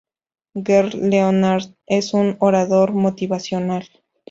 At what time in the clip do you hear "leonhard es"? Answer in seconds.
0.95-2.15